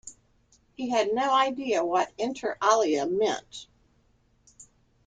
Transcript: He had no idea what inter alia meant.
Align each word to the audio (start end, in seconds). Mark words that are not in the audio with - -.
He 0.73 0.89
had 0.89 1.13
no 1.13 1.31
idea 1.31 1.85
what 1.85 2.11
inter 2.17 2.57
alia 2.63 3.05
meant. 3.05 3.67